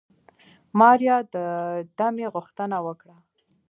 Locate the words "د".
1.33-1.35